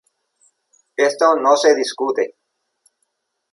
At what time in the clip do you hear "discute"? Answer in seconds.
1.75-2.35